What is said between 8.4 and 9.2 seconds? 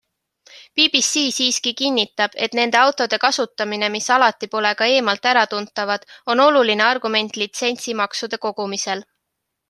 kogumisel.